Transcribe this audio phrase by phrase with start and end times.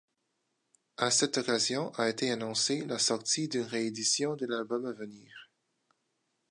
[0.97, 5.51] À cette occasion a été annoncée la sortie d'une réédition de l'album à venir.